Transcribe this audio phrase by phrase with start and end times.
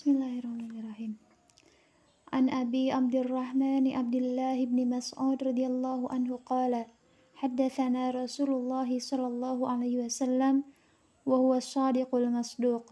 [0.00, 1.20] Bismillahirrahmanirrahim.
[2.32, 6.88] An Abi Abdurrahman Abdullah bin Mas'ud radhiyallahu anhu qala
[7.36, 10.64] حدثنا رسول الله صلى الله عليه وسلم
[11.28, 12.86] وهو الصادق المصدوق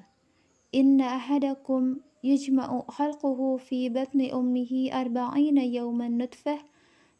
[0.77, 6.61] إن أحدكم يجمع خلقه في بطن أمه أربعين يوما نطفة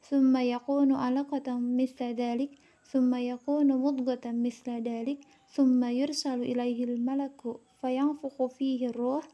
[0.05, 2.51] ثم يكون علقة مثل ذلك
[2.85, 5.19] ثم يكون مضغة مثل ذلك
[5.49, 7.41] ثم يرسل إليه الملك
[7.81, 9.25] فينفخ فيه الروح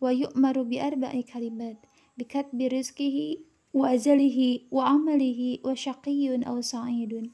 [0.00, 1.76] ويؤمر بأربع كلمات
[2.18, 3.36] بكتب رزقه
[3.74, 7.30] وأجله وعمله وشقي أو سعيد.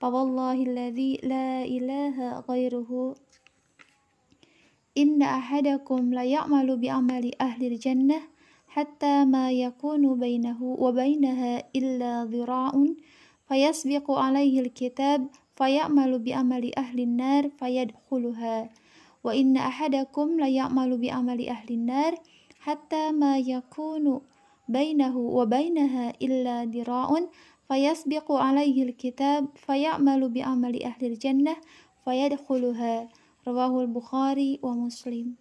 [0.00, 3.14] فوالله الذي لا إله غيره
[4.98, 8.20] إن أحدكم ليعمل بعمل أهل الجنة
[8.68, 12.72] حتى ما يكون بينه وبينها إلا ذراع
[13.48, 18.70] فيسبق عليه الكتاب فيعمل بعمل أهل النار فيدخلها.
[19.20, 22.16] wa inna ahadakum la ya'malu bi amali ahli nar
[22.64, 24.24] hatta ma yakunu
[24.70, 27.26] bainahu wa bainaha illa dira'un
[27.70, 31.58] fayasbiqu alaihi alkitab fayamalu bi amali ahli jannah
[32.06, 33.10] fayadkhuluha.
[33.40, 35.40] Rawahul bukhari wa muslim.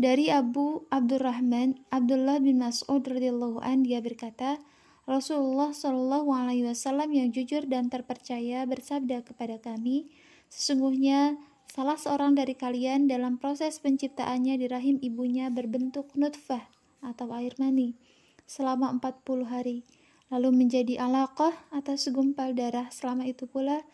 [0.00, 4.58] Dari Abu Abdurrahman Abdullah bin Mas'ud radhiyallahu an dia berkata
[5.04, 10.08] Rasulullah Shallallahu alaihi wasallam yang jujur dan terpercaya bersabda kepada kami
[10.48, 11.36] sesungguhnya
[11.70, 16.66] Salah seorang dari kalian dalam proses penciptaannya di rahim ibunya berbentuk nutfah
[16.98, 17.94] atau air mani
[18.42, 19.86] selama 40 hari,
[20.34, 23.86] lalu menjadi alaqah atau segumpal darah selama itu pula,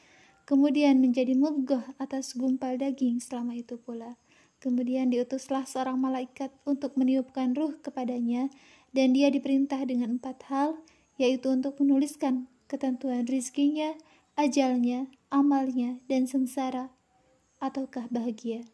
[0.48, 4.16] kemudian menjadi mudghah atau segumpal daging selama itu pula.
[4.56, 8.48] Kemudian diutuslah seorang malaikat untuk meniupkan ruh kepadanya,
[8.96, 10.80] dan dia diperintah dengan empat hal,
[11.20, 13.92] yaitu untuk menuliskan ketentuan rizkinya,
[14.32, 16.96] ajalnya, amalnya, dan sengsara
[17.62, 18.64] ataukah bahagia.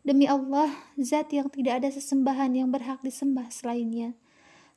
[0.00, 4.16] Demi Allah, zat yang tidak ada sesembahan yang berhak disembah selainnya.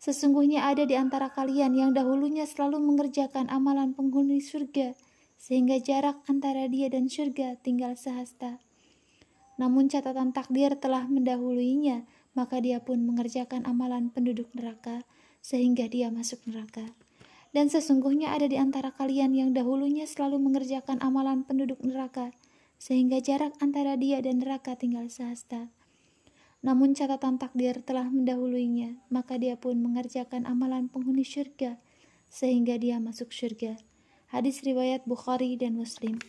[0.04, 5.00] Sesungguhnya ada di antara kalian yang dahulunya selalu mengerjakan amalan penghuni surga,
[5.40, 8.60] sehingga jarak antara dia dan surga tinggal sehasta.
[9.56, 12.04] Namun catatan takdir telah mendahuluinya,
[12.36, 15.08] maka dia pun mengerjakan amalan penduduk neraka,
[15.40, 16.92] sehingga dia masuk neraka.
[17.56, 22.36] Dan sesungguhnya ada di antara kalian yang dahulunya selalu mengerjakan amalan penduduk neraka,
[22.84, 25.72] sehingga jarak antara dia dan neraka tinggal sehasta.
[26.60, 31.80] Namun catatan takdir telah mendahuluinya, maka dia pun mengerjakan amalan penghuni syurga,
[32.28, 33.80] sehingga dia masuk syurga.
[34.28, 36.20] Hadis riwayat Bukhari dan Muslim.